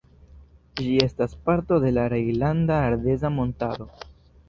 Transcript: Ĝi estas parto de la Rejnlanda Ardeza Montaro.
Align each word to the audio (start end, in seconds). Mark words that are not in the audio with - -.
Ĝi 0.81 0.87
estas 1.09 1.37
parto 1.51 1.79
de 1.85 1.93
la 1.99 2.09
Rejnlanda 2.17 2.83
Ardeza 2.91 3.37
Montaro. 3.41 3.93